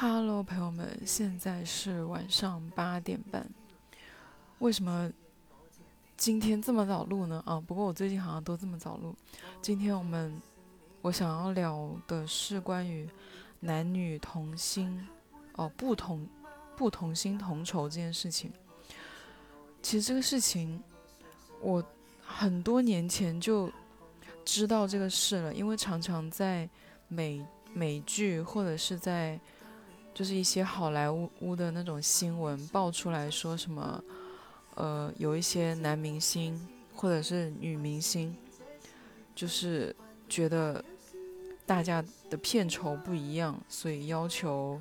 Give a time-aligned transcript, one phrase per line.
[0.00, 3.44] Hello，朋友们，现在是晚上八点半。
[4.60, 5.10] 为什么
[6.16, 7.42] 今天这么早录呢？
[7.44, 9.12] 啊，不过我最近好像都这么早录。
[9.60, 10.40] 今天我们
[11.02, 13.10] 我想要聊的是关于
[13.58, 15.04] 男女同心
[15.54, 16.24] 哦，不同
[16.76, 18.52] 不同心同酬这件事情。
[19.82, 20.80] 其实这个事情
[21.60, 21.82] 我
[22.24, 23.68] 很多年前就
[24.44, 26.70] 知道这个事了，因为常常在
[27.08, 27.44] 美。
[27.74, 29.38] 美剧或者是在，
[30.18, 34.02] 就是一些好莱坞的那种新闻爆出来说什么，
[34.74, 36.60] 呃，有一些男明星
[36.92, 38.34] 或者是女明星，
[39.32, 39.94] 就是
[40.28, 40.84] 觉得
[41.64, 44.80] 大家的片酬不一样，所以要求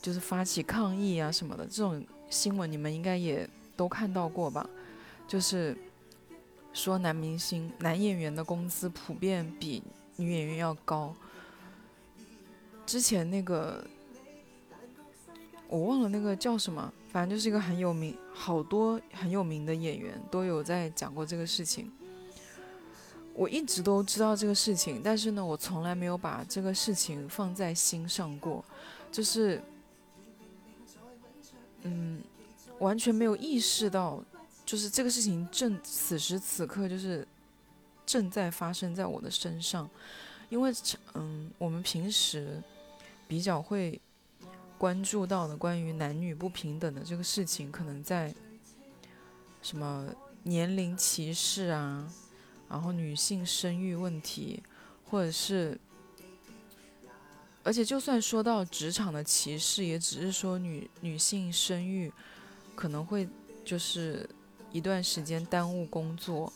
[0.00, 1.64] 就是发起抗议啊什么的。
[1.64, 4.68] 这种新闻你们应该也都看到过吧？
[5.28, 5.78] 就是
[6.72, 9.80] 说男明星、男演员的工资普遍比
[10.16, 11.14] 女演员要高。
[12.84, 13.86] 之前那个
[15.72, 21.90] 我忘了那个叫什么，反正就是一个很有名、好多很有名的演员都有在讲过这个事情。
[23.32, 28.62] 我一直都知道这个事情，但是呢，我从来没有把这个事情放在心上过，
[29.10, 29.62] 就是，
[31.84, 32.20] 嗯，
[32.78, 34.22] 完全没有意识到，
[34.66, 37.26] 就是这个事情正此时此刻就是
[38.04, 39.88] 正在发生在我的身上，
[40.50, 40.70] 因为，
[41.14, 42.62] 嗯，我们平时。
[43.28, 43.98] 比较会
[44.82, 48.34] 关注到的关于男女不平等的这个事情，可能在
[49.62, 52.12] 什么年龄歧视啊，
[52.68, 54.60] 然后女性生育问题，
[55.08, 55.78] 或者是，
[57.62, 62.12] 而且就算说到职场的歧视，也只是说女女性生育
[62.74, 63.28] 可能会
[63.64, 64.28] 就是
[64.72, 66.52] 一段时间耽误工作，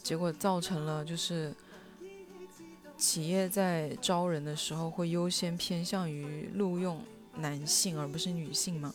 [0.00, 1.52] 结果造成了就是。
[3.02, 7.02] 企业在招人的时候会优先偏向于录用
[7.38, 8.94] 男性而不是女性吗？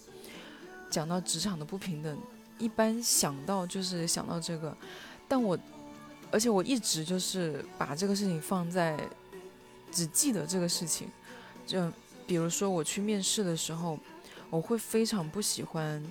[0.90, 2.18] 讲到职场的不平等，
[2.58, 4.76] 一般想到就是想到这个，
[5.28, 5.60] 但我，
[6.32, 8.98] 而且我一直就是把这个事情放在，
[9.92, 11.10] 只记得这个事情，
[11.66, 11.92] 就
[12.26, 14.00] 比如说我去面试的时候，
[14.50, 16.02] 我会非常不喜欢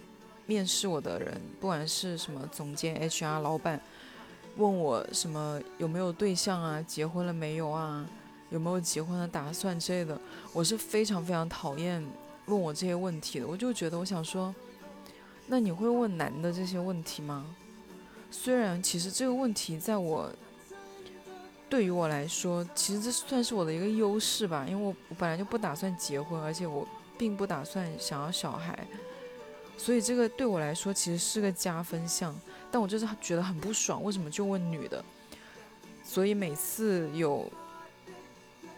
[0.44, 3.80] 面试我的人，不管是什么总监、HR、老板。
[4.56, 6.82] 问我什么有没有对象啊？
[6.82, 8.04] 结婚了没有啊？
[8.50, 10.18] 有没有结婚的打算之类的？
[10.52, 12.04] 我是非常非常讨厌
[12.46, 13.46] 问我这些问题的。
[13.46, 14.54] 我就觉得，我想说，
[15.46, 17.44] 那你会问男的这些问题吗？
[18.30, 20.30] 虽然其实这个问题在我
[21.68, 26.86] 对于我来说，其实这算是我的一个优势吧，因为我本来就不打算结婚，而且我
[27.18, 28.86] 并不打算想要小孩，
[29.76, 32.34] 所以这个对我来说其实是个加分项。
[32.71, 35.04] 但我就是觉得很不爽，为什么就问女的？
[36.04, 37.50] 所以每次有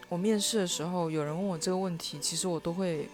[0.07, 3.07] 我面试的时候，有人问我这个问题，其实我都会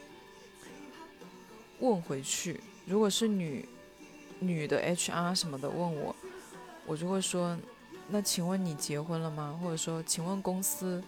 [1.80, 2.62] 问回去。
[2.86, 3.68] 如果是女
[4.40, 6.16] 女的 HR 什么的问我，
[6.86, 7.58] 我就会说
[8.08, 11.04] ：“那请问你结婚了吗？”或者说：“请问公司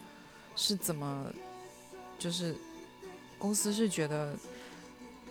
[0.55, 1.31] 是怎么，
[2.19, 2.55] 就是
[3.37, 4.35] 公司是觉得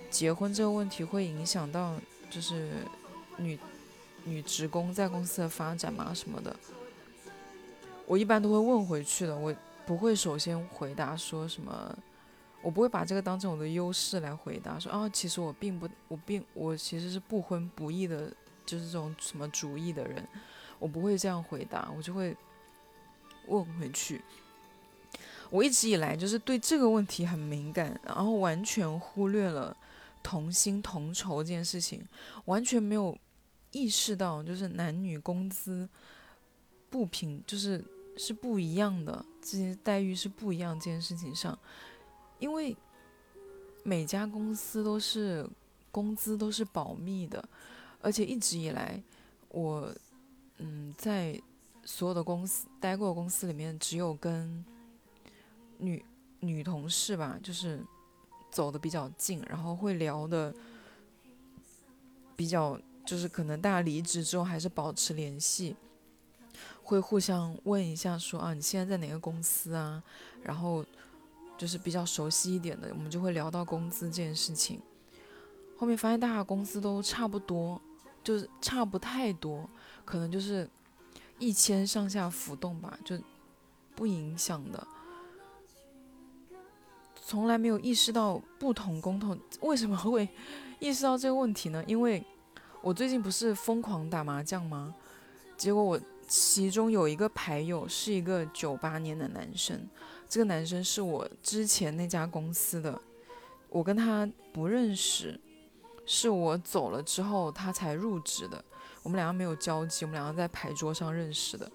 [0.09, 1.95] 结婚这个问题会影响到
[2.31, 2.71] 就是
[3.37, 3.59] 女。”
[4.27, 6.55] 女职工在公司的发展嘛什么的，
[8.07, 9.37] 我一般都会问回去的。
[9.37, 9.55] 我
[9.87, 11.97] 不会首先回答说什么，
[12.61, 14.81] 我不会把这个当成我的优势来回答。
[14.81, 18.33] 说啊，其实我并不，我并我其实是不婚不育的，
[18.67, 20.27] 就是这种什么主义的人，
[20.81, 22.37] 我不会这样回答，我就会
[23.47, 24.21] 问回去。
[25.51, 29.77] 我一直以来就是对这个问题很敏感，然后完全忽略了
[30.21, 32.05] 同心同酬这件事情，
[32.47, 33.17] 完全没有。
[33.73, 35.89] 意识到就是男女工资
[36.89, 37.85] 不平，就是
[38.17, 41.59] 是不一样的，这些待遇是不一样这件事情上，
[42.39, 42.75] 因为
[43.83, 45.47] 每家公司都是
[45.91, 47.47] 工资都是保密的，
[48.01, 49.03] 而且一直以来
[49.49, 49.93] 我
[50.59, 51.39] 嗯在
[51.85, 54.65] 所有的公司待过公司里面，只有跟
[55.79, 56.03] 女
[56.41, 57.85] 女同事吧，就是
[58.51, 60.55] 走的比较近，然后会聊的
[62.35, 62.81] 比较。
[63.07, 65.77] 就是可能大家离职之后还是保持联系，
[66.83, 70.03] 会互相问一下说啊你现在在哪个公司啊？
[70.43, 70.85] 然后
[71.57, 74.83] 就是比较熟悉一点的，我们就会聊到工资这件事情。
[75.79, 77.81] 后面发现大家工资都差不多，
[78.25, 79.71] 就是差不太多，
[80.05, 80.69] 可能就是
[81.39, 83.17] 一千上下浮动吧，就
[83.95, 84.87] 不影响的。
[87.25, 90.29] 从来没有意识到不同工头为什么会
[90.81, 91.85] 意识到这个问题呢？
[91.87, 92.25] 因为。
[92.83, 94.95] 我最近不是疯狂打麻将吗？
[95.57, 99.89] 结果我其中有一个牌友是一个九八年的男生，
[100.29, 103.01] 这个男生是我之前那家公司的，
[103.69, 105.41] 我跟他不认识，
[106.05, 108.63] 是我走了之后他才入职的，
[109.03, 111.71] 我们两个没有交集，我们两个在牌桌上认识的。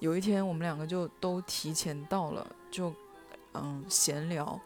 [0.00, 2.92] 有一天我们两个就都提前到了，就
[3.54, 4.58] 嗯闲聊，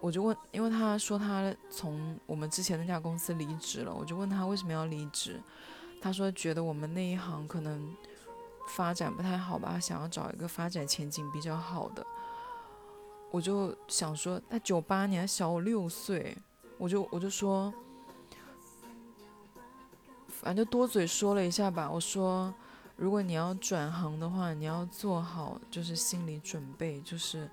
[0.00, 5.40] 我就问，因为他说他从我们之前那家公司离职了，我就问他为什么要离职，
[6.00, 7.94] 他说觉得我们那一行可能。
[8.76, 9.80] 发展不太好吧？
[9.80, 12.06] 想要找一个发展前景比较好的，
[13.32, 16.36] 我就想说，他九八年小我六岁，
[16.78, 17.74] 我就我就说，
[20.28, 21.90] 反正多嘴说了一下吧。
[21.90, 22.54] 我说，
[22.94, 27.50] 如果你要转行的话，你要做好就是心理准备，就是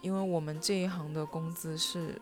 [0.00, 2.20] 因为我们这一行的工资是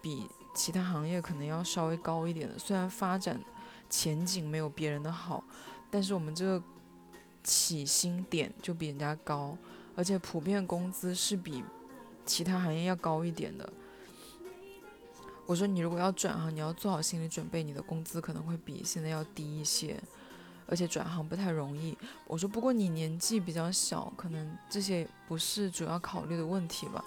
[0.00, 3.40] 比其他行业可能要稍微高一点的，虽然发展
[3.88, 5.44] 前景没有别人的好。
[5.90, 6.62] 但是我们这个
[7.44, 9.54] 起薪点就比人家高，
[9.94, 11.62] 而且普遍工资是比
[12.24, 13.70] 其他行业要高一点的。
[15.44, 20.02] 我说你如果要转行，你要做好心理准备，你的工资可能会比现在要低一些，
[20.66, 21.96] 而且转行不太容易。
[22.26, 27.04] 我说不过你年纪比较小，可能这些不是主要考虑的问题吧。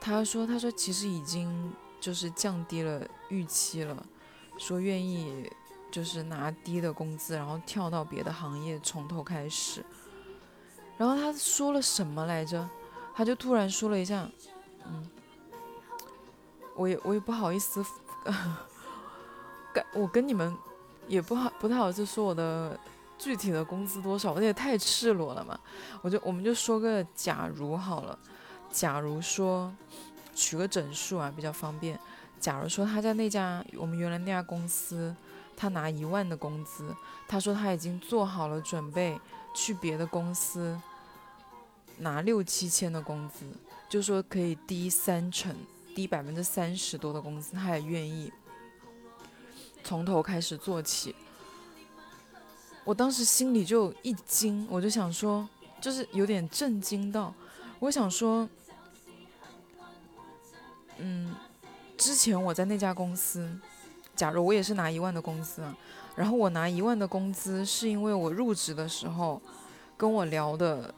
[0.00, 4.06] 他说他说其实已经就是降低了预期了，
[4.58, 5.50] 说愿意。
[5.90, 9.84] 就是拿低的工资，然后跳到别的行业，从头开始。
[10.98, 12.68] 然后他说了什么来着？
[13.14, 14.28] 他就突然说了一下，
[14.84, 15.08] 嗯，
[16.74, 17.86] 我也我也不好意思，
[19.72, 20.56] 跟我跟你们
[21.08, 22.78] 也不好不太好就说我的
[23.18, 25.58] 具体的工资多少，我也太赤裸了嘛。
[26.02, 28.18] 我就我们就说个假如好了，
[28.70, 29.72] 假如说
[30.34, 31.98] 取个整数啊比较方便。
[32.40, 35.14] 假如说他在那家我们原来那家公司。
[35.56, 36.92] 他拿一万的工资，
[37.28, 39.16] 他说他已经做好了准备
[39.54, 40.76] 去别的公司
[41.98, 43.46] 拿六七千的工资，
[43.88, 45.54] 就说可以低三成，
[45.94, 48.32] 低百分之三十多的工资，他也愿意
[49.84, 51.14] 从头开始做起。
[52.82, 55.48] 我当时心里就一惊，我就想说，
[55.80, 57.32] 就是有点震惊到，
[57.78, 58.48] 我想说，
[60.98, 61.34] 嗯，
[61.96, 63.60] 之前我在那家公司。
[64.16, 65.60] 假如我也是拿一万的工资，
[66.14, 69.42] 然后我拿一万的工资，是因为我入职的时候，
[69.96, 70.94] 跟我聊的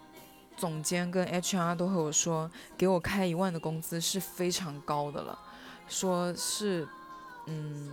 [0.55, 5.39] 总监跟 HR 都和我说，给我开一万的工资是非常高的了，
[5.89, 6.87] 说是，
[7.47, 7.91] 嗯，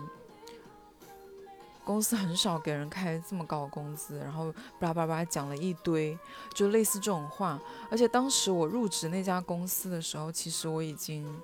[1.86, 6.18] 公司很少给人开这么高的工资，然后叭叭叭讲了一堆，
[6.54, 7.62] 就类似这种话。
[7.92, 11.42] 而且当时我入职那家公司的时候，其实我已经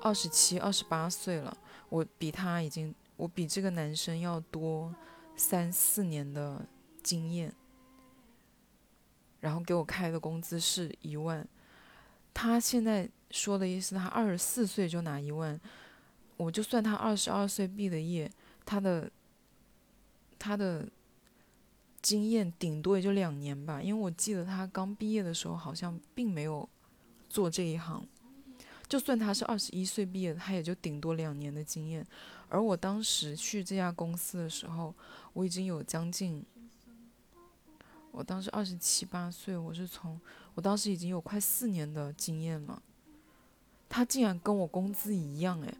[0.00, 1.56] 二十七、二十八岁了。
[1.88, 4.94] 我比他已经，我比这个男生要多
[5.36, 6.64] 三四年的
[7.02, 7.54] 经验，
[9.40, 11.46] 然后给我开的工资是一万。
[12.32, 15.60] 他现在说的意思，他二十四岁就拿一万，
[16.38, 18.30] 我就算他二十二岁毕的业，
[18.64, 19.10] 他的
[20.42, 20.88] 他的
[22.02, 26.68] 经验顶多也就两年吧，因为我记得他刚毕业的时候好像并没有
[27.28, 28.04] 做这一行。
[28.88, 32.04] 就算他是二十一岁毕业，他也就顶多两年的经验。
[32.48, 34.92] 而我当时去这家公司的时候，
[35.32, 36.44] 我已经有将近，
[38.10, 40.20] 我当时二十七八岁，我是从
[40.54, 42.82] 我当时已经有快四年的经验了。
[43.88, 45.74] 他竟然跟我工资一样诶，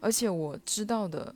[0.00, 1.34] 而且我知道的，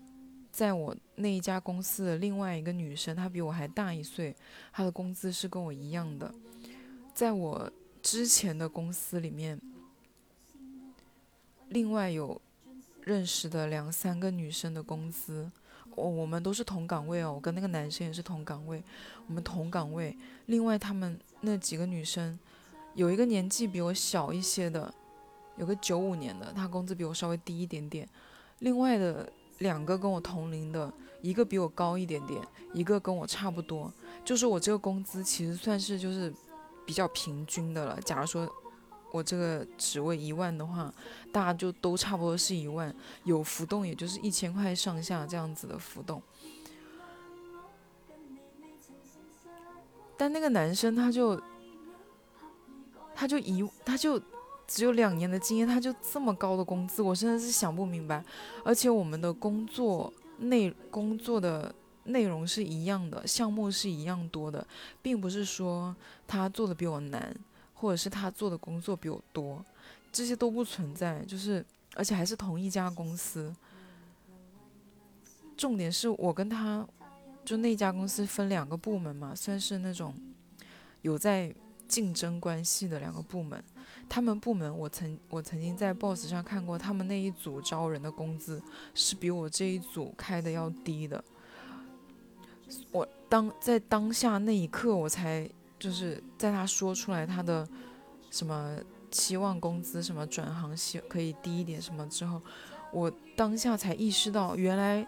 [0.61, 4.37] 在我那一家公司的另外一个女生，她比我还大一岁，
[4.71, 6.31] 她的工资是跟我一样的。
[7.14, 9.59] 在我之前的公司里面。
[11.71, 12.38] 另外有
[13.05, 15.50] 认识的两三个女生的工资，
[15.95, 18.83] 我我们都是同岗位哦，我跟那个男生也是同岗位，
[19.29, 20.14] 我们同岗位。
[20.47, 22.38] 另外他们那几个女生，
[22.95, 24.93] 有一个年纪比我小一些的，
[25.57, 28.07] 有个九五年的，她工资比我稍微低一点点。
[28.59, 32.43] 另外的两个跟我同龄的，一个比我高一点点，
[32.75, 33.90] 一个跟我差不多。
[34.23, 36.31] 就是我这个工资其实算是就是
[36.85, 37.99] 比较平均的了。
[38.02, 38.47] 假如说。
[39.12, 40.95] 我这个职位一万的话，
[41.33, 46.23] 大家就都差不多是一万，有浮动也就是一千块上下这样子的浮动。
[50.17, 51.43] 但那个男生他就，
[53.12, 54.17] 他就一他就
[54.71, 58.25] 只有两年的经验，他就这么高的工资，我真的是想不明白。
[58.65, 61.75] 而且我们的工作内工作的
[62.05, 64.65] 内容是一样的，项目是一样多的，
[65.03, 65.95] 并不是说
[66.29, 67.35] 他做的比我难。
[67.73, 69.65] 或者是他做的工作比我多，
[70.12, 73.57] 这些都不存在，就是而且还是同一家公司。
[75.57, 76.87] 重点是我跟他，
[77.43, 80.15] 就那家公司分两个部门嘛，算是那种
[81.00, 81.50] 有在
[81.89, 83.65] 竞争关系的两个部门。
[84.11, 88.61] 他们部门我曾我曾经在 Boss 上看过，他们那一组招人的工资
[88.93, 91.23] 是比我这一组开的要低的。
[92.90, 95.49] 我当在当下那一刻，我才
[95.79, 97.67] 就是在他说出来他的
[98.33, 98.76] 什么
[99.12, 102.43] 期望工资什么转行希可以低一点什么之后，
[102.93, 105.07] 我当下才意识到，原来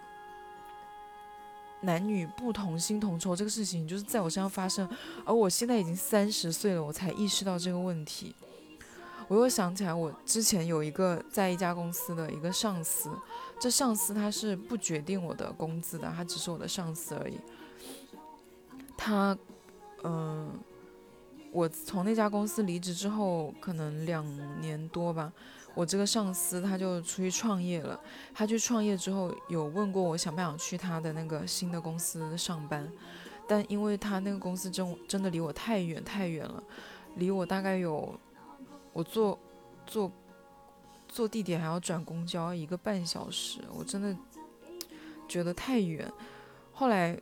[1.81, 4.89] 男女不同薪同酬这个事情就是在我身上发生，
[5.25, 8.33] 而我现在已经三十岁了，我才意识到这个问题。
[9.27, 13.09] 我又想起来，我之前有一个在一家公司的一个上司，
[13.59, 17.39] 这上司他是不决定我的工资的，他只是我的上司而已。
[18.97, 19.35] 他，
[20.03, 20.51] 嗯，
[21.51, 24.25] 我从那家公司离职之后，可能两
[24.61, 25.31] 年多吧，
[25.73, 27.99] 我这个上司他就出去创业了。
[28.33, 32.91] 他去创业之后，有问过我想不想去他的那个新的公司上班，
[33.47, 36.61] 但因为他那个公司真真的离我太远太远了，
[37.15, 38.13] 离我大概有。
[38.93, 39.37] 我坐
[39.85, 40.11] 坐
[41.07, 44.15] 坐地铁还要转公交一个半小时，我真的
[45.27, 46.11] 觉得太远。
[46.71, 47.19] 后来，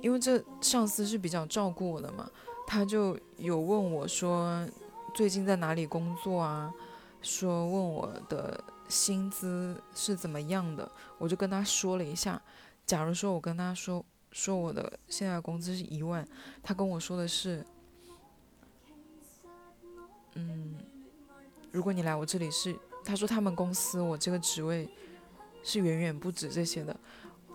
[0.00, 2.30] 因为这上司是比较照顾我的嘛，
[2.66, 4.66] 他就有问我说
[5.14, 6.72] 最近在哪里工作啊？
[7.20, 10.90] 说问我的薪资是怎么样的？
[11.18, 12.40] 我就跟他说了一下。
[12.86, 16.26] 假如说我跟他说说我的现在工资是一万，
[16.62, 17.64] 他跟我说的是，
[20.34, 20.74] 嗯。
[21.72, 24.88] 如果你来我这里是，他说他们公司我这个职位
[25.62, 26.94] 是远远不止这些的，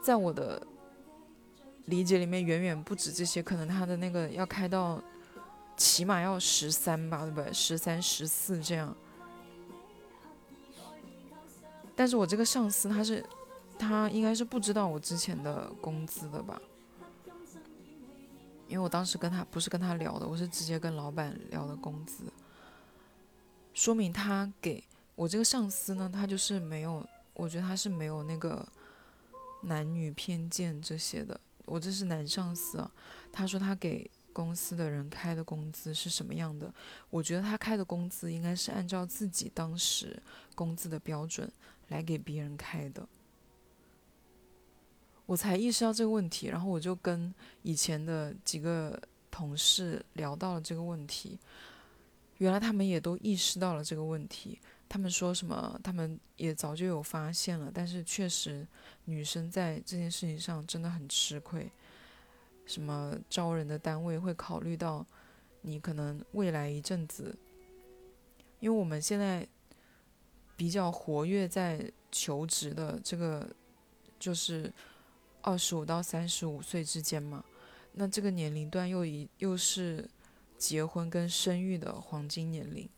[0.01, 0.65] 在我的
[1.85, 5.01] 理解里面远远不止这些，可能他的那个要开到
[5.75, 7.51] 起码要十三吧，对不对？
[7.51, 8.95] 十三、十四这样。
[11.95, 13.23] 但是我这个上司他是，
[13.77, 16.61] 他应该是不知道我之前的工资的吧？
[18.67, 22.23] 因为我当时跟他不是跟他聊的，我是直接跟老板聊的工资。
[23.75, 24.81] 说明他给
[25.15, 28.65] 我这个上司呢，他就是没有，我觉得他是没有那个
[29.63, 31.39] 男女偏见这些的。
[31.65, 32.89] 我这是男上司啊，
[33.33, 36.73] 他说他给公司的人开的工资是什么样的？
[37.09, 40.21] 我觉得他开的工资应该是按照自己当时
[40.55, 41.51] 工资的标准
[41.89, 43.05] 来给别人开的。
[45.25, 48.97] 我才意识到这个问题，然后我就跟以前的几个
[49.29, 51.37] 同事聊到了这个问题。
[52.37, 54.59] 原来他们也都意识到了这个问题。
[54.87, 55.79] 他们说什么？
[55.83, 58.65] 他们也早就有发现了，但是确实，
[59.05, 61.69] 女生在这件事情上真的很吃亏。
[62.67, 65.05] 什么招人的单位会考虑到
[65.61, 67.35] 你可能未来一阵子，
[68.59, 69.45] 因为我们现在
[70.55, 73.49] 比较活跃在求职的这个，
[74.19, 74.71] 就是
[75.41, 77.43] 二十五到三十五岁之间嘛。
[77.93, 80.07] 那这个年龄段又一又是。
[80.65, 82.89] 结婚跟生育的黄金年龄，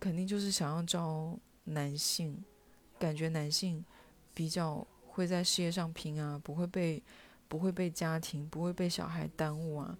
[0.00, 2.42] 肯定就是想要招男性，
[2.98, 3.84] 感觉男性
[4.34, 7.00] 比较会在事业上拼啊，不会被
[7.46, 9.96] 不会被家庭不会被小孩耽误啊。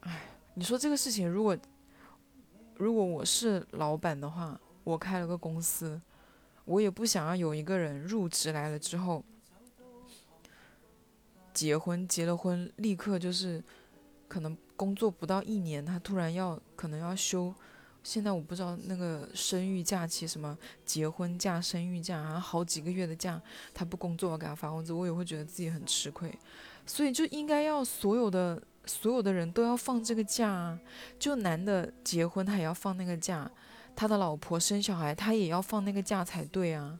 [0.00, 0.22] 哎，
[0.54, 1.56] 你说这个事情，如果
[2.74, 6.02] 如果我是老板的话，我开了个公司，
[6.64, 9.24] 我也不想要有一个人入职来了之后。
[11.62, 13.62] 结婚结了婚，立刻就是
[14.26, 17.54] 可能工作不到一年，他突然要可能要休。
[18.02, 23.40] 现在我不知道那个生育假期什么结婚假、生育假，然后好几个月的假，
[23.72, 26.36] 他不工作，我给他发工资，我也会觉得自己很吃亏。
[26.84, 30.80] 所以就应该要所有的所有的人都要放这个假啊！
[31.16, 33.48] 就男的结婚他也要放那个假，
[33.94, 36.98] 他的老婆生小孩他也要放那个假才对啊，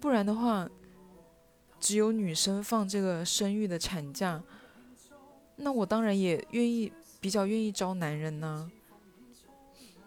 [0.00, 0.68] 不然的话。
[1.82, 4.40] 只有女生放这个生育的产假，
[5.56, 8.70] 那我当然也愿意，比较愿意招男人呢。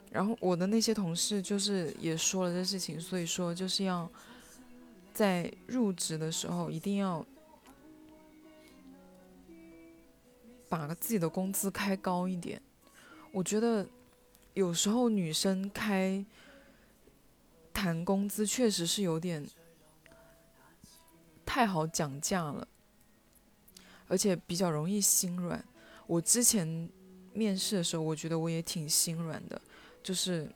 [0.09, 4.09] 然后我的那些同事就是也说了这事情，所以说就是要
[5.13, 7.25] 在入职的时候一定要
[10.69, 12.61] 把自己的工资开高一点。
[13.33, 13.85] 我觉得
[14.53, 16.25] 有时候女生开
[17.73, 19.45] 谈工资确实是有点。
[21.55, 22.67] 太好讲价了，
[24.09, 25.63] 而且比较容易心软。
[26.05, 26.89] 我之前
[27.31, 29.61] 面试的时候，我觉得我也挺心软的，
[30.03, 30.51] 就是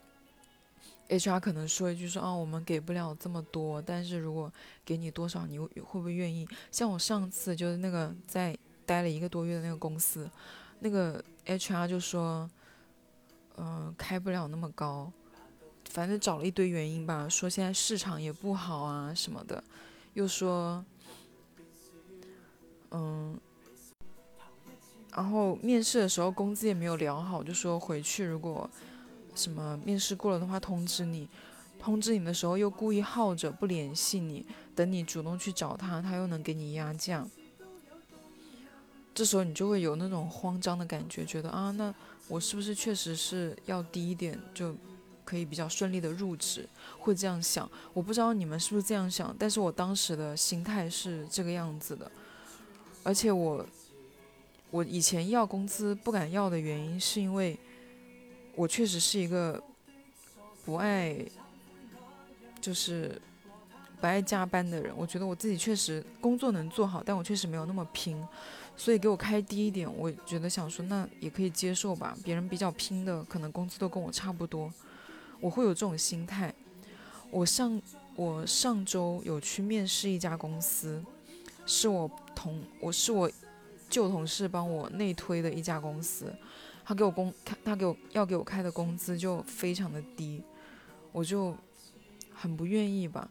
[1.08, 4.52] HR 可能说一句说啊，我们给不了这么多，但是如果
[4.84, 6.46] 给你多少，你会不会愿意？
[6.70, 8.54] 像我上次就是那个在
[8.84, 10.30] 待了一个多月的那个公司，
[10.80, 12.46] 那个 HR 就说，
[13.56, 15.10] 嗯，开不了那么高，
[15.88, 19.64] 反正找了一堆原因吧，说现在市场也不好啊什么的。
[20.14, 20.84] 又说，
[22.90, 23.38] 嗯，
[25.14, 28.68] 然后面试的时候工资也没有聊好，就说回去如果
[29.34, 31.28] 什么面试过了的话通知你，
[31.78, 37.26] 通知你的时候又故意耗着不联系你，等你主动去找他，他又能给你压价。
[39.14, 41.94] 这时候你就会有那种慌张的感觉，觉得啊，那
[42.28, 44.74] 我是不是确实是要低一点，就
[45.30, 46.68] 可以比较顺利的入职？
[46.98, 47.70] 会这样想。
[47.92, 52.10] 我不知道你们是不是这样想，但是我当时的心态是这个样子的。
[53.04, 53.64] 而且我，
[54.72, 57.56] 我以前要工资不敢要的原因，是因为
[58.56, 59.62] 我确实是一个
[60.64, 61.16] 不爱，
[62.60, 63.22] 就是
[64.00, 64.92] 不爱加班的人。
[64.96, 68.20] 我觉得我自己确实工作能做好，但我确实没有那么拼。
[68.76, 72.16] 所以给我开低一点，我觉得想说那也可以接受吧。
[72.24, 74.72] 别人比较拼的，可能工资都跟我差不多，
[75.40, 76.54] 我会有这种心态。
[77.30, 77.80] 我上
[78.16, 81.02] 我上周有去面试一家公司，
[81.66, 83.30] 是我同我是我
[83.88, 86.34] 旧同事帮我内推的一家公司，
[86.84, 87.32] 他给我工
[87.64, 90.42] 他给我要给我开的工资就非常的低，
[91.12, 91.56] 我就
[92.34, 93.30] 很不愿意吧。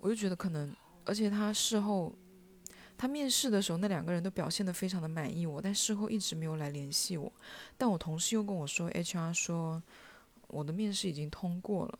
[0.00, 2.12] 我就觉得可能，而且他事后。
[2.94, 7.32] 他面试的时候，那两个人都表现得非常的满意我，但事后一直没有来联系我。
[7.76, 9.82] 但我同事又跟我说，HR 说
[10.52, 11.98] 我的面试已经通过了，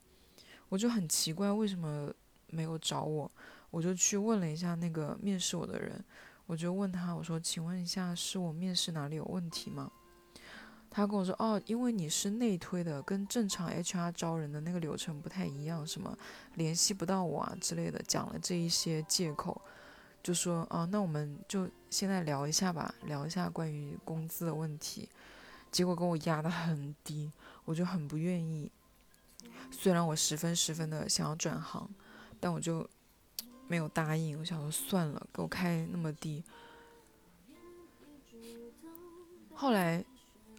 [0.68, 2.12] 我就很奇怪为什么
[2.48, 3.28] 没有找我，
[3.70, 6.04] 我就去问了一下那个面试我的人，
[6.44, 9.90] 我就问他，我说，请问一下，是我面试哪里有问题吗？
[10.90, 16.14] 他跟我说，哦，因为你是内推的，跟正常 HR 招人的那个流程不太一样，什么
[16.56, 19.58] 联系不到我啊之类的，讲了这一些借口。
[20.22, 25.08] 就说啊，那我们就现在聊一下吧，聊一下关于工资的问题。
[25.72, 27.32] 结果跟我压得很低，
[27.64, 28.70] 我就很不愿意。
[29.70, 31.88] 虽然我十分十分的想要转行，
[32.38, 32.88] 但我就
[33.66, 34.38] 没有答应。
[34.38, 36.44] 我想说算了，给我开那么低。
[39.54, 40.04] 后来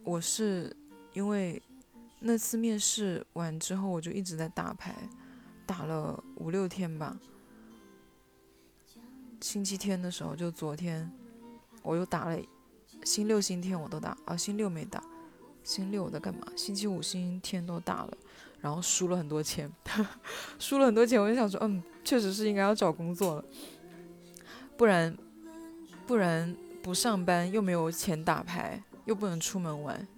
[0.02, 0.74] 我是
[1.12, 1.62] 因为
[2.20, 5.08] 那次面试完之后，我就一直在打牌，
[5.64, 7.16] 打了五六天吧。
[9.40, 11.12] 星期天的时候，就昨天，
[11.82, 12.40] 我又打了，
[13.04, 15.02] 星六、星天我都打，啊，星六没打，
[15.62, 16.40] 星六我在干嘛？
[16.56, 18.16] 星期五、星期天都打了，
[18.60, 19.70] 然后输了很多钱，
[20.58, 23.44] 输了很多钱，我就想说，嗯，确实是应该要找工作了，
[24.76, 25.16] 不然，
[26.06, 30.08] 不然不上班又没有钱打牌，又不能出门玩，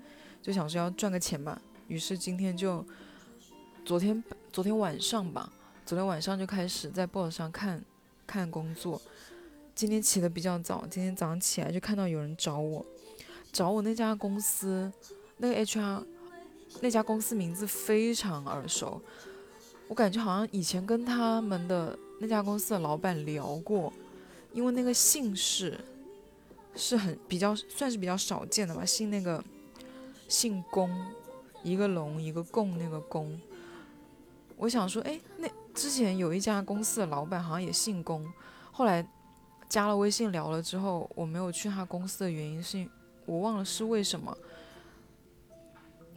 [0.41, 1.61] 就想说要赚个钱吧。
[1.89, 2.85] 于是今天就，
[3.85, 4.23] 昨天
[4.53, 5.53] 昨天晚上吧，
[5.85, 7.85] 昨天晚上就开始在 boss 上看，
[8.27, 9.01] 看工作。
[9.77, 12.85] 今天起的比较早，今天早上起来就看到有人找我，
[13.53, 14.91] 找我那家公司，
[15.37, 16.03] 那个 HR，
[16.81, 19.03] 那家公司名字非常耳熟，
[19.89, 23.93] 我感觉好像以前跟他们的那家公司的老板聊过，
[24.55, 25.79] 因为那个姓氏
[26.75, 29.45] 是很比较算是比较少见的吧，姓那个
[30.27, 30.91] 姓龚，
[31.63, 33.39] 一个龙一个贡那个龚，
[34.57, 38.27] 我想说，哎，那之前有一家公司的老板好像也姓龚，
[38.73, 39.07] 后来。
[39.69, 42.89] 加了微信聊了之后，我没有去他公司的原因是，
[43.25, 44.37] 我忘了是为什么。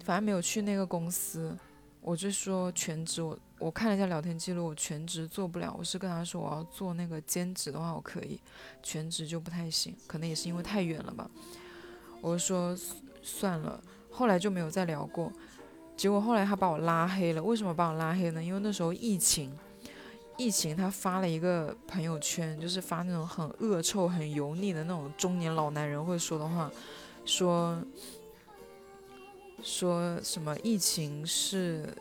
[0.04, 1.56] 反正没有去那个公司，
[2.02, 3.22] 我就说全职。
[3.22, 5.76] 我我看了一下聊天记录，我全职做不了。
[5.78, 8.40] 我是跟他说我要做那个兼职的话，我可以，
[8.82, 9.96] 全职就不太行。
[10.08, 11.30] 可能也是因为太远了吧。
[12.22, 12.76] 我说
[13.22, 15.32] 算了，后来就没有再聊过。
[15.98, 17.44] 结果后来他把我拉黑了。
[17.44, 18.44] 为什么把我拉黑呢？
[18.44, 19.52] 因为那时候疫情。
[20.40, 26.72] 疫情，他发了一个朋友圈，就是发那种很恶臭、很油腻的那种中年老男人会说的话，
[27.26, 27.78] 说
[29.62, 31.94] 说什么疫情是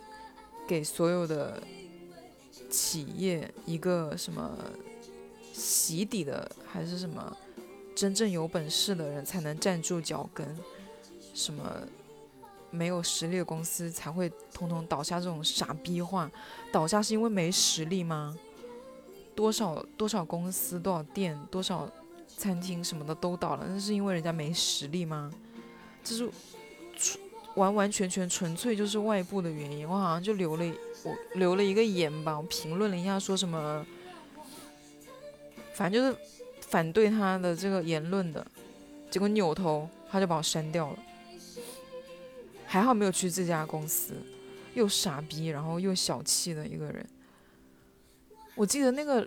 [0.69, 1.61] 给所有的
[2.71, 4.57] 企业一个什么
[5.53, 7.37] 洗底的，还是什么
[7.97, 10.57] 真正有本事的人才能站住脚跟，
[11.35, 11.65] 什么。
[12.71, 16.31] 没有实力的公司才会统统倒下，这种傻逼话，
[16.71, 18.37] 倒下是因为没实力吗？
[19.35, 21.89] 多少多少公司、多少店、多少
[22.27, 25.33] 餐厅什么的都倒了，那是因为人家没实力吗？
[26.03, 26.29] 这是
[26.97, 27.23] 纯
[27.55, 29.89] 完完全全纯粹就是外部的原因。
[29.89, 30.65] 我好像就留了
[31.05, 33.87] 我留了一个言吧，我评论了一下，说什么，
[35.73, 36.17] 反正就是
[36.61, 38.45] 反对他的这个言论的，
[39.11, 40.99] 结果扭头他就把我删掉了。
[42.71, 44.13] 还好没有去这家公司，
[44.75, 47.05] 又傻逼，然后又小气的一个人。
[48.55, 49.27] 我记得那个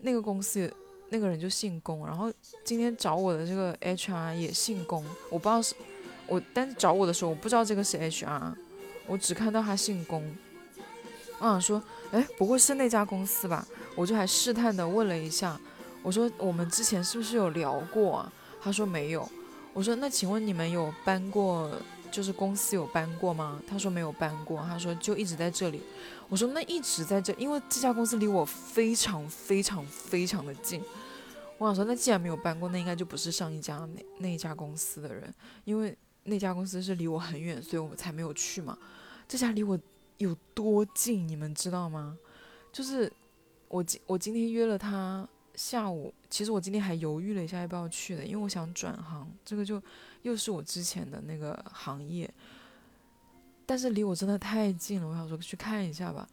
[0.00, 0.68] 那个公司
[1.10, 2.32] 那个人就姓龚，然后
[2.64, 5.76] 今天找我的这个 HR 也姓龚，我不知道是
[6.26, 8.54] 我，但是找我的时候我不知道这个是 HR，
[9.06, 10.28] 我只看到他姓龚。
[11.38, 13.64] 我想说，哎，不会是那家公司吧？
[13.94, 15.60] 我就还试探的问了一下，
[16.02, 18.32] 我说我们之前是不是有聊过啊？
[18.60, 19.26] 他说没有。
[19.72, 21.70] 我说那请问你们有搬过，
[22.10, 23.62] 就是公司有搬过吗？
[23.66, 25.80] 他说没有搬过，他说就一直在这里。
[26.28, 30.82] 我说那一直在这，因为这家公司离我非常非常非常的近。
[31.58, 35.32] 我想说，那既然没有搬过，那应该就不是上一家那那一家公司的人，
[35.64, 38.76] 因为那家公司是离我很远，所以我才没有去嘛。
[39.28, 39.78] 这家离我。
[40.20, 42.14] 有多近，你们知道吗？
[42.70, 43.10] 就是
[43.68, 49.82] 我今我今天约了他下午，其实我今天还犹豫了一下要不要去的，因为我想转行，这个就
[50.22, 52.32] 又是我之前的那个行业，
[53.66, 56.28] 但是离我真的太近了，我想说去看一下吧。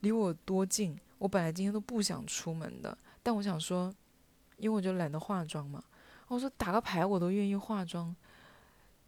[0.00, 0.98] 离我多近？
[1.18, 3.94] 我本来今天都不想出门的，但我想说，
[4.58, 5.82] 因为我就懒得化妆嘛，
[6.28, 8.14] 我说打个牌我都愿意化妆，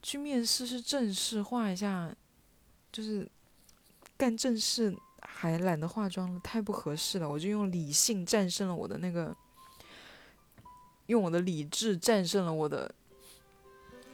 [0.02, 2.14] 去面试是正式化一下，
[2.92, 3.28] 就是。
[4.16, 7.30] 干正事还懒得化妆，太不合适了。
[7.30, 9.32] 我就用理性战胜了我的那个，
[11.06, 12.92] 用我的理智战胜了我的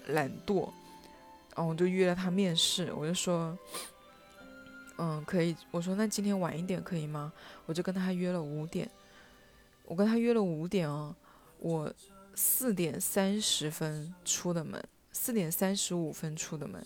[0.07, 0.71] 懒惰。
[1.55, 3.57] 然后我就约了他面试，我就说，
[4.99, 5.57] 嗯，可以。
[5.71, 7.33] 我说那今天晚一点可以吗？
[7.67, 8.91] 我就跟他约了五点。
[9.85, 11.15] 我跟他约了五点哦，
[11.59, 11.93] 我
[12.35, 16.85] 四点三十分出的门，四点三十五分出的门，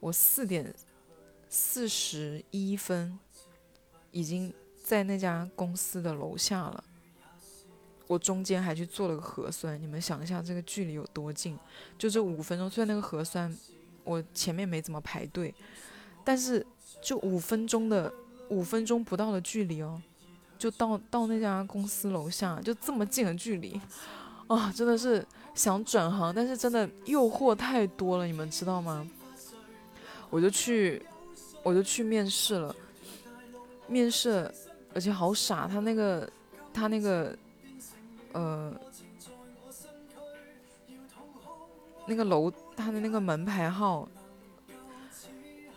[0.00, 0.74] 我四点。
[1.48, 3.16] 四十一分，
[4.10, 4.52] 已经
[4.82, 6.84] 在那家公司的楼下了。
[8.06, 11.58] 我中间还去做了个核酸，你们想一下这个距离有多近？
[11.98, 13.54] 就这五分钟，虽然那个核酸
[14.04, 15.54] 我前面没怎么排队，
[16.24, 16.64] 但是
[17.00, 18.12] 就五分钟的
[18.48, 20.00] 五分钟不到的距离哦，
[20.58, 23.80] 就到到那家公司楼下，就这么近的距离
[24.46, 24.72] 啊！
[24.74, 29.08] 真的是想转行，但是真的诱惑太多了，你们知道吗？
[30.30, 31.02] 我就去。
[31.62, 32.72] 我就去面试了，
[33.88, 34.48] 面试，
[34.94, 36.30] 而且好傻，他那个，
[36.72, 37.36] 他那个，
[38.32, 38.72] 呃，
[42.06, 44.08] 那个楼，它的那个门牌号，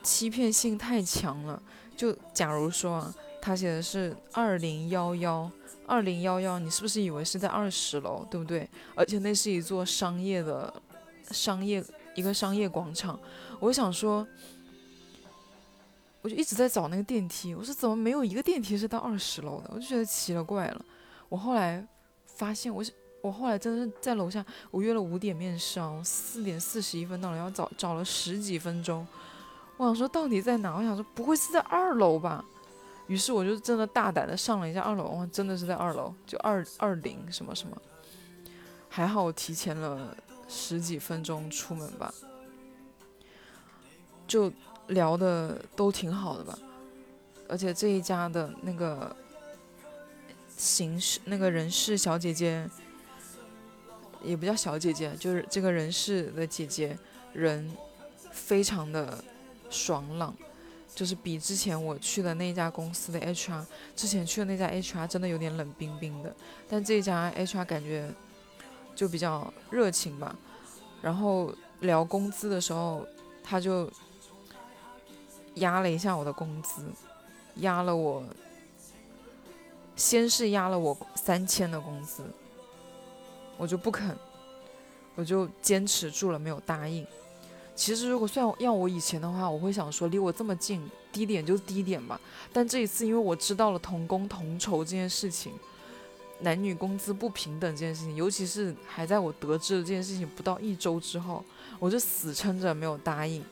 [0.03, 1.62] 欺骗性太强了。
[1.95, 5.49] 就假如说，他写的是二零幺幺，
[5.85, 8.69] 二零幺幺，你是不是以为是在二十楼，对不对？
[8.95, 10.73] 而且那是一座商业的，
[11.31, 11.83] 商业
[12.15, 13.19] 一个商业广场，
[13.59, 14.27] 我想说。
[16.21, 19.71] 我就一直在找那个电梯，我说怎么没有一个电梯是到二十楼的？
[19.73, 20.85] 我就觉得奇了怪了。
[21.29, 21.88] 我后来
[22.39, 22.84] 发现，我
[23.21, 29.06] 我后来真的是在楼下，我约了五点面试啊，四点四十一分到了，然后找找了十几分钟。
[29.78, 30.75] 我想说到底在哪？
[30.75, 32.43] 我想说不会是在二楼吧？
[33.08, 37.78] 于是我就真的大胆的上了一下二楼，哇，真的是在二楼，就二二零什么什么。
[38.88, 40.15] 还好我提前了
[40.47, 42.13] 十几分钟出门吧，
[44.25, 44.52] 就。
[44.89, 46.58] 聊的都挺好的吧，
[47.47, 49.15] 而且这一家的那个
[50.59, 52.69] 形式，那个人事小姐姐，
[54.21, 56.97] 也不叫小姐姐，就是这个人事的姐姐，
[57.31, 57.71] 人
[58.29, 59.23] 非常的
[59.69, 60.35] 爽朗，
[60.93, 66.35] 就是比之前我去的那家公司的 HR，之前去的那家 HR 真的有点冷冰冰的，
[66.67, 68.13] 但这家 HR 感觉
[68.93, 70.35] 就比较热情吧，
[71.01, 73.07] 然后聊工资的时候，
[73.41, 73.89] 他就。
[75.55, 76.85] 压了一下我的工资，
[77.55, 78.23] 压了我，
[79.99, 82.23] 先是压了我三千的工资，
[83.57, 84.15] 我就不肯，
[85.15, 87.05] 我就坚持住了，没有答应。
[87.75, 92.19] 其实如果算要我以前的话，我会想说离我这么近，低点就低点吧。
[92.53, 95.51] 但这一次，因为我知道了同工同酬这件事情，
[96.39, 101.43] 男女工资不平等这件事情，尤其是还在我得知了这件事情不到一周之后，
[101.77, 103.43] 我就死撑着没有答应。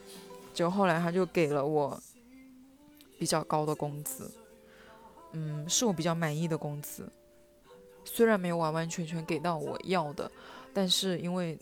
[0.54, 2.02] 就后来他就给了我
[3.20, 4.32] 比较高的工资，
[5.32, 7.08] 嗯，是我比较满意的工资。
[8.04, 10.32] 虽然没有完完全全给到我要的，
[10.74, 11.58] 但是因为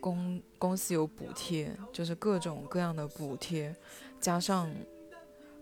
[0.00, 3.74] 公公司有补贴，就是各种各样的补贴，
[4.20, 4.70] 加上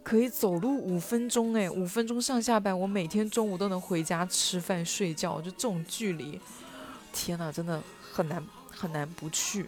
[0.03, 6.41] 可以走路五分钟，哎，五分钟上下班，我每天中午都能回家吃饭睡觉，就这种距离，
[7.13, 9.67] 天呐，真的很难很难不去。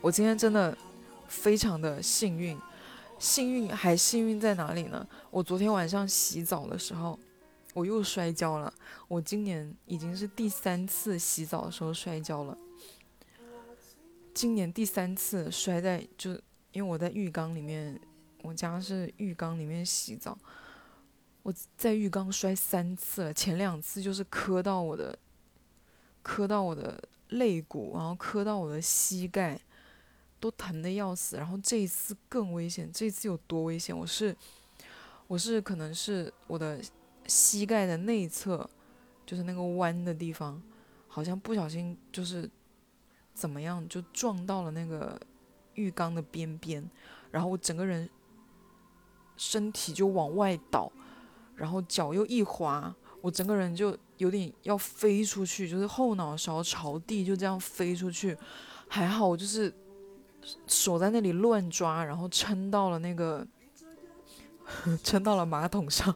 [0.00, 0.76] 我今天真的。
[1.28, 2.56] 非常的幸运，
[3.18, 5.06] 幸运还幸运在哪里呢？
[5.30, 7.18] 我昨天晚上洗澡的时候，
[7.72, 8.72] 我又摔跤了。
[9.08, 12.56] 我今年已经是第三次洗澡的时候摔跤了。
[14.34, 16.32] 今年第三次摔在就
[16.72, 17.98] 因为我在浴缸里面，
[18.42, 20.36] 我家是浴缸里面洗澡，
[21.42, 23.32] 我在浴缸摔三次了。
[23.32, 25.18] 前两次就是磕到我的，
[26.22, 29.58] 磕到我的肋骨，然后磕到我的膝盖。
[30.38, 32.90] 都疼的要死，然后这一次更危险。
[32.92, 33.96] 这一次有多危险？
[33.96, 34.36] 我是
[35.26, 36.80] 我是可能是我的
[37.26, 38.68] 膝盖的内侧，
[39.24, 40.62] 就是那个弯的地方，
[41.08, 42.48] 好像不小心就是
[43.34, 45.18] 怎么样就撞到了那个
[45.74, 46.88] 浴缸的边边，
[47.30, 48.08] 然后我整个人
[49.36, 50.90] 身体就往外倒，
[51.56, 58.36] 然后脚又一滑，我整个人就有点要飞出去，就是后脑勺朝地就这样飞出去，
[58.88, 59.74] 还好我就是
[60.66, 63.46] 手在那里乱抓，然后撑到了那个。
[65.04, 66.12] 撑到了马桶上，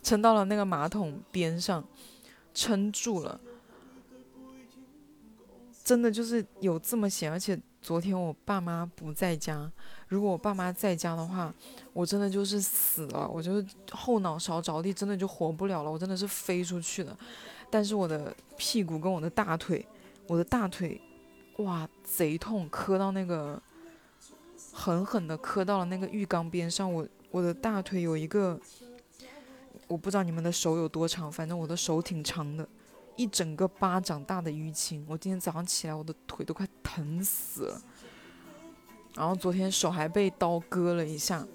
[0.00, 1.84] 撑到了那个马桶边上，
[2.54, 3.40] 撑住了。
[5.82, 9.68] 真的就是有这么险，而且昨天我爸妈不在家。
[10.06, 11.52] 如果我爸妈在家的话，
[11.92, 15.90] 我真的就是死了，我就是后脑勺着地，真的就活不了了。
[15.90, 17.18] 我真的是飞出去了，
[17.68, 19.84] 但是我的屁股跟我的大腿，
[20.28, 21.00] 我的大腿，
[21.58, 23.60] 哇，贼痛，磕到那个，
[24.72, 27.06] 狠狠的磕到了那个浴缸边上，我。
[27.30, 28.58] 我的大腿有一个，
[29.86, 32.66] 我不知道你们的手有多长，反正我的手挺长的，
[33.16, 35.04] 一整个巴掌大的淤青。
[35.06, 37.82] 我今天早上起来，我的腿都快疼死了。
[39.14, 41.46] 然后昨天手还被刀割了一下，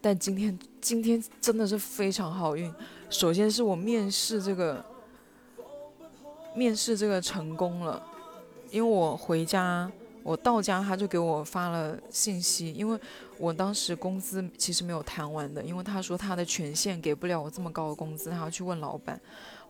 [0.00, 2.72] 但今天今天真的是非常好运。
[3.10, 4.82] 首先是我面试这个，
[6.54, 8.02] 面试这个成功了，
[8.70, 9.90] 因为我回家。
[10.22, 12.98] 我到家，他就给我发了信息，因为
[13.38, 19.20] 我当时工资其实没有谈完的，因为他说他的权限给不了我这么高的工资，他要去问老板。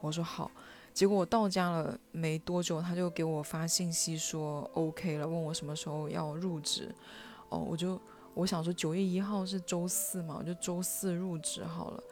[0.01, 0.51] 我说好，
[0.95, 6.89] 结果我到家了没多久，他就给我发信息说 OK 了，问我什么时候要入职。
[7.51, 8.01] 哦，我就
[8.33, 12.03] 我想说九月一号是周四嘛，我就周四入职好了。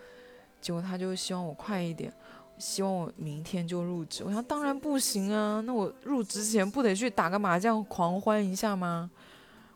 [0.61, 2.13] 结果他就希望我快一点。
[2.57, 9.11] 希望我明天就入职，我想当然不行啊，那我入职前不得去打个麻将狂欢一下吗？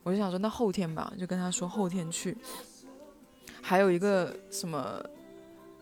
[0.04, 2.36] 我就想说那后天吧，就跟他说后天去。
[3.60, 5.04] 还有一个什么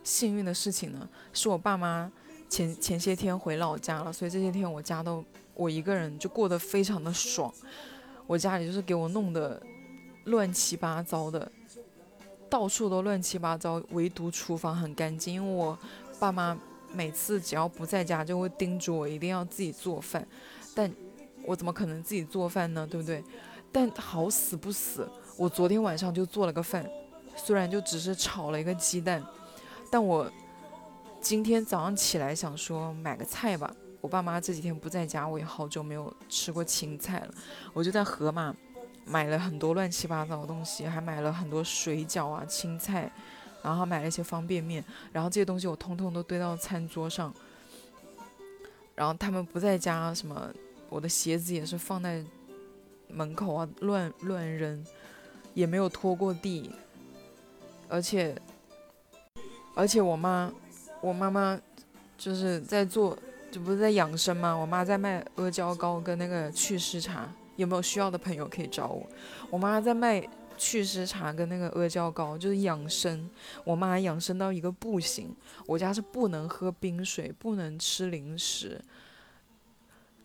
[0.03, 1.09] 幸运的事情呢？
[1.33, 2.11] 是我爸妈
[2.49, 5.23] 前前些天回老家了，所以这些天我家都
[5.55, 7.53] 我一个人就过得非常的爽。
[8.27, 9.63] 我家里就是给我弄得
[10.25, 11.53] 乱七八糟的，
[12.49, 15.79] 到处都乱七八糟，唯独厨房很干净，因为我
[16.19, 16.59] 爸妈。
[16.97, 20.27] 每次只要不在家，就会叮嘱我一定要自己做饭，
[20.75, 20.91] 但
[21.45, 22.87] 我怎么可能自己做饭呢？
[22.91, 23.23] 对不对？
[23.71, 25.07] 但好死不死，
[25.37, 26.89] 我昨天晚上就做了个饭，
[27.37, 29.23] 虽然就只是炒了一个鸡蛋，
[29.91, 30.31] 但我
[31.21, 33.71] 今天早上起来想说买个菜吧。
[34.01, 37.35] 我爸妈这几天不在家，我也好久没有吃过青菜了，
[37.75, 38.55] 我就在盒马
[39.05, 43.13] 买了很多乱七八糟的东西，还买了很多水饺啊、青菜。
[43.67, 47.35] 然后买了一些方便面，然后这些东西我通通都堆到餐桌上。
[48.95, 50.49] 然后他们不在家，什么
[50.89, 52.25] 我的鞋子也是放在
[53.09, 54.87] 门口啊，乱乱扔，
[55.53, 56.71] 也没有拖过地。
[57.89, 58.37] 而且，
[59.75, 60.53] 而且我妈，
[61.01, 61.61] 我妈妈
[62.17, 63.19] 就是在做，
[63.51, 64.55] 这不是在养生吗？
[64.55, 69.05] 我妈在卖阿胶糕跟那个祛湿茶，有没有需要的朋友可以找我？
[69.51, 70.25] 我妈在卖。
[70.57, 73.29] 祛湿茶跟那个阿胶糕就是养生，
[73.64, 75.35] 我妈养生到一个不行。
[75.66, 78.83] 我家是不能喝冰水，不能吃零食，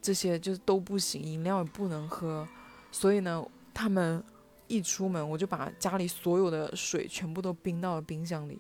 [0.02, 2.48] 这些就都不行，饮料也不能喝。
[2.92, 4.24] 所以呢，他们
[4.68, 8.60] 一出门，我就把家里所有的水全部都冰到了冰箱里，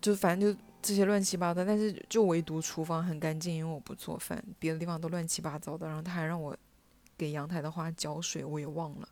[0.00, 1.64] 就反正就这些乱七八糟。
[1.64, 5.86] 但是就唯独厨房很干净，因为我不做饭，别的地方都乱七八糟的。
[5.86, 6.56] 然后他还让我
[7.16, 9.08] 给阳台的花浇水，我也忘了。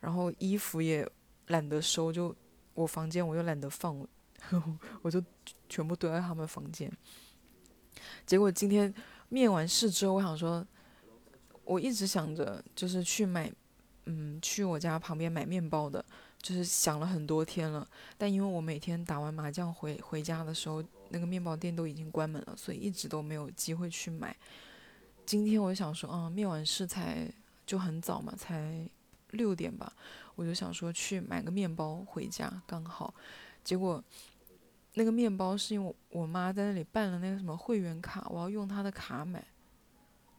[0.00, 1.08] 然后衣服也
[1.48, 2.34] 懒得收，就
[2.74, 4.06] 我房间我又懒得放，
[5.02, 5.22] 我就
[5.68, 6.90] 全部堆在他们房间。
[8.26, 8.92] 结果今天
[9.28, 10.64] 面完试之后，我想说，
[11.64, 13.50] 我一直想着就是去买，
[14.04, 16.04] 嗯，去我家旁边买面包的，
[16.42, 17.88] 就是想了很多天了。
[18.18, 24.36] 但因为我每天打完麻将回回家的时候，那个面包店都已经关门了，所以一直都没有机会去买。
[25.24, 27.28] 今天我想说，啊，面完试才
[27.64, 28.88] 就很早嘛，才。
[29.36, 29.92] 六点吧，
[30.34, 33.14] 我就想说去买个面包回家，刚好，
[33.62, 34.02] 结果
[34.94, 39.44] 那个面包是因为我妈在那里办了那个什么会员卡，我要用她的卡买，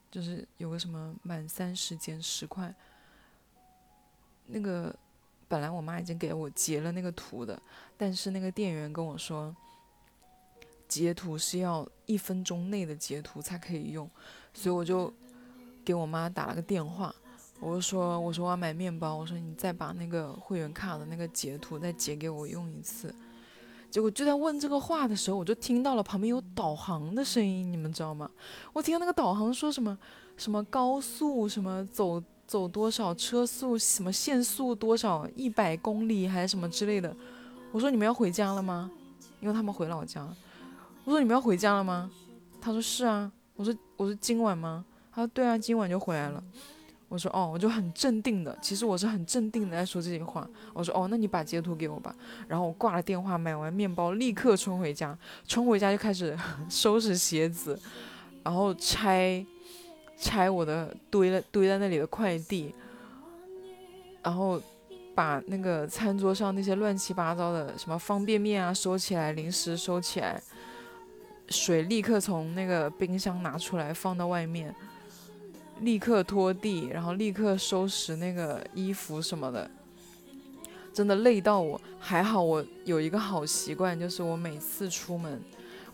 [0.10, 2.74] 就是有个什么满三十减十块，
[4.48, 4.94] 那个
[5.48, 7.62] 本来我妈已经给我截了那个图的，
[7.96, 9.56] 但是那个店员跟我说，
[10.88, 14.10] 截图是要一分钟内的截图才可以用，
[14.54, 15.14] 所以我就
[15.86, 17.14] 给我妈打了个电话。
[17.60, 23.13] 我就说，我说我要买面包，我说你再把那个会员卡的那个截图再截给我用一次。
[23.89, 28.30] 结果就在问这个话的时候，我就听到了旁边有导航的声音，你们知道吗？
[28.74, 29.98] 我听到那个导航说什么
[30.36, 37.15] 什么高速什么走走多少车速，什么限速多少，一百公里还是什么之类的。
[37.72, 38.91] 我说你们要回家了吗？
[39.39, 40.28] 因为他们回老家。
[41.06, 42.12] 我说你们要回家了吗？
[42.62, 43.32] 他说是啊。
[43.56, 44.86] 我说我说今晚吗？
[45.12, 46.43] 他说对啊，今晚就回来了。
[47.10, 50.46] 我说哦，我就很镇定的，其实我是很镇定的在说这些话。
[50.74, 52.13] 我说哦，那你把截图给我吧。
[52.50, 55.17] 然后我挂了电话，买完面包，立刻冲回家，
[55.48, 56.38] 冲回家就开始
[56.70, 57.80] 收拾鞋子，
[58.43, 59.46] 然后拆
[60.17, 62.76] 拆我的堆了堆在那里的快递，
[64.22, 64.62] 然后
[65.15, 70.41] 把那个餐桌上那些乱七八糟的什么方便面啊收起来，零食收起来，
[71.48, 74.76] 水立刻从那个冰箱拿出来放到外面。
[75.82, 79.70] 立刻拖地，然后立刻收拾那个衣服什么的，
[80.94, 81.80] 真的累到我。
[82.00, 85.42] 还好我有一个好习惯，就是我每次出门，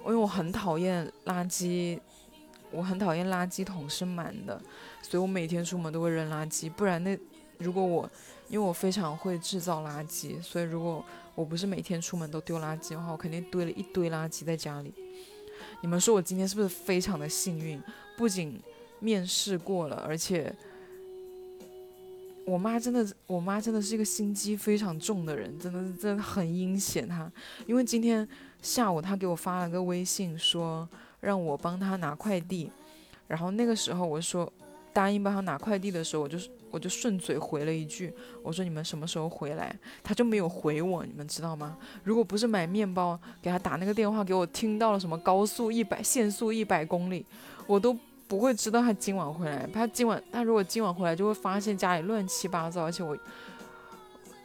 [0.05, 1.99] 因为我很讨厌垃圾，
[2.71, 4.61] 我很讨厌垃圾桶是满的，
[5.01, 6.69] 所以我每天出门都会扔垃圾。
[6.69, 7.17] 不然那
[7.57, 8.09] 如果我，
[8.47, 11.03] 因为我非常会制造垃圾，所以如果
[11.35, 14.93] 我不是每天出门都丢垃圾的话，我肯定堆了一堆垃圾在家里。
[15.81, 17.81] 你们说我今天是不是非常的幸运？
[18.15, 18.61] 不仅
[19.03, 20.55] 面试过了，而且
[22.45, 27.05] 我妈真的，我妈真的是一个心机非常重的人，真的真的很阴险。
[27.05, 27.29] 她
[27.67, 28.25] 因为今天
[28.61, 30.87] 下午她给我发了个微信，说
[31.19, 32.71] 让我帮她拿快递，
[33.27, 34.51] 然后那个时候我说
[34.93, 36.37] 答应帮她拿快递的时候，我就
[36.71, 39.75] 我就顺嘴回了一句，我说你们什么时候回来？
[40.01, 41.77] 她就没有回我，你们知道吗？
[42.05, 47.25] 如果不是买面包给她打那个电话，给我听到了什么高速一百限速一百公里，
[47.67, 47.97] 我都。
[48.27, 49.67] 不会知道他今晚回来。
[49.73, 53.17] 他今晚，他如果今晚回来，就会发现家里乱七八糟，而且我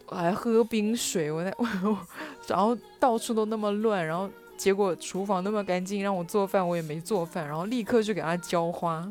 [0.06, 1.98] 我还喝冰水，我在 我，
[2.46, 9.10] 然后到处都那么乱，然后结果厨房那么干净，让我做饭我也没做饭，然后立刻去给他浇花，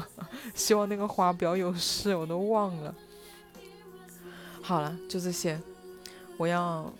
[0.54, 2.94] 希望那个花不要有事，我都忘了。
[4.60, 5.58] 好了，就这些，
[6.36, 6.90] 我要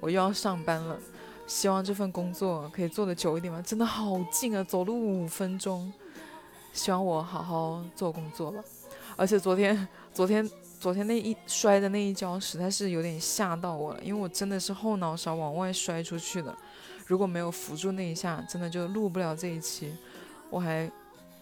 [0.00, 0.96] 我又要上班了，
[1.46, 5.92] 希望这份工作可以做的久一点吧，真的好近啊，走路五分钟。
[6.78, 8.62] 希望我好好做工作吧，
[9.16, 16.56] 而且昨天、 昨天、昨天那一摔的那一跤，实在是有点吓到我了，因为我真的是后脑勺往外摔出去的，
[17.04, 19.92] 如果没有扶住那一下，真的就录不了这一期。
[20.50, 20.88] 我还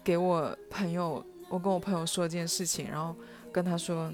[0.03, 3.15] 给我朋友，我跟我朋友说这件事情，然后
[3.51, 4.11] 跟他说，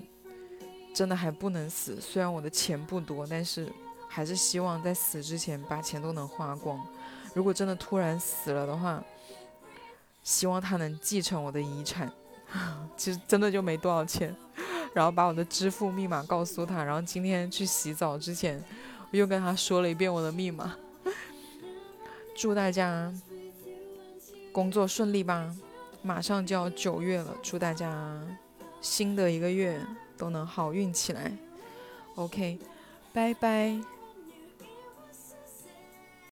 [0.94, 3.72] 真的还不能死，虽然我的钱不多，但是
[4.10, 6.78] 还是希望在死之前把钱都能花光。
[7.34, 9.02] 如果真的突然死了的话，
[10.24, 12.12] 希望他能继承我的遗产，
[12.98, 14.36] 其实真的就没多少钱，
[14.96, 18.64] 然后把我的支付密码告诉他，然后今天去洗澡之前，
[19.12, 20.76] 我又跟他说了一遍我的密码。
[22.36, 23.14] 祝大家
[24.52, 25.54] 工作顺利吧，
[26.02, 28.20] 马上就要九月了，祝大家
[28.82, 29.80] 新的一个月
[30.18, 31.32] 都能好运起来。
[32.16, 32.60] OK，
[33.12, 33.78] 拜拜。